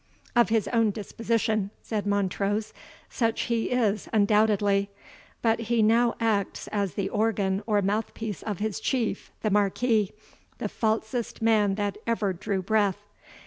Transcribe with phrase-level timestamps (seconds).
[0.35, 2.73] "Of his own disposition," said Montrose,
[3.07, 4.89] "such he is undoubtedly;
[5.43, 10.11] but he now acts as the organ or mouth piece of his Chief, the Marquis,
[10.57, 12.97] the falsest man that ever drew breath.